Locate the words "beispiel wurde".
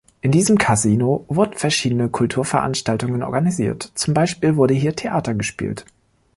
4.15-4.73